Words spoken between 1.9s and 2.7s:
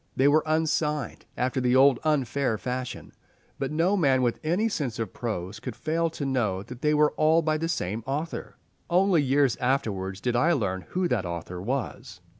unfair